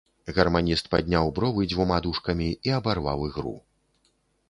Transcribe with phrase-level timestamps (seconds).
[0.37, 3.57] Гарманіст падняў бровы дзвюма дужкамі і абарваў ігру.